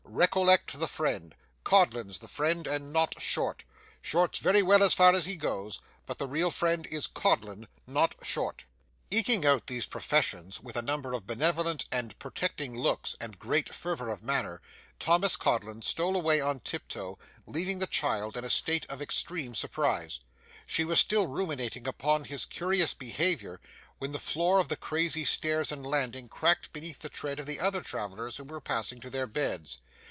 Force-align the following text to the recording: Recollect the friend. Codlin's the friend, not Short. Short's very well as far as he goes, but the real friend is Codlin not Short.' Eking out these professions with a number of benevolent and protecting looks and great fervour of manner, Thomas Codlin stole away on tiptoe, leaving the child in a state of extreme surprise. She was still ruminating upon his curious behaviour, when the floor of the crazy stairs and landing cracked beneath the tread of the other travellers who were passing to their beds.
Recollect 0.13 0.77
the 0.77 0.89
friend. 0.89 1.33
Codlin's 1.63 2.19
the 2.19 2.27
friend, 2.27 2.67
not 2.93 3.19
Short. 3.21 3.63
Short's 4.01 4.39
very 4.39 4.61
well 4.61 4.83
as 4.83 4.93
far 4.93 5.13
as 5.15 5.23
he 5.25 5.37
goes, 5.37 5.79
but 6.05 6.17
the 6.17 6.27
real 6.27 6.51
friend 6.51 6.85
is 6.87 7.07
Codlin 7.07 7.65
not 7.87 8.15
Short.' 8.21 8.65
Eking 9.09 9.45
out 9.45 9.67
these 9.67 9.85
professions 9.87 10.59
with 10.59 10.75
a 10.75 10.81
number 10.81 11.13
of 11.13 11.25
benevolent 11.25 11.85
and 11.93 12.19
protecting 12.19 12.75
looks 12.77 13.15
and 13.21 13.39
great 13.39 13.73
fervour 13.73 14.09
of 14.09 14.21
manner, 14.21 14.61
Thomas 14.99 15.37
Codlin 15.37 15.81
stole 15.81 16.17
away 16.17 16.41
on 16.41 16.59
tiptoe, 16.59 17.17
leaving 17.47 17.79
the 17.79 17.87
child 17.87 18.35
in 18.35 18.43
a 18.43 18.49
state 18.49 18.85
of 18.89 19.01
extreme 19.01 19.55
surprise. 19.55 20.19
She 20.65 20.83
was 20.83 20.99
still 20.99 21.27
ruminating 21.27 21.87
upon 21.87 22.25
his 22.25 22.43
curious 22.45 22.93
behaviour, 22.93 23.61
when 23.97 24.11
the 24.11 24.19
floor 24.19 24.59
of 24.59 24.67
the 24.67 24.75
crazy 24.75 25.23
stairs 25.23 25.71
and 25.71 25.87
landing 25.87 26.27
cracked 26.27 26.73
beneath 26.73 26.99
the 26.99 27.07
tread 27.09 27.39
of 27.39 27.45
the 27.45 27.61
other 27.61 27.79
travellers 27.81 28.35
who 28.37 28.43
were 28.43 28.59
passing 28.61 28.99
to 29.01 29.09
their 29.09 29.25
beds. 29.27 29.79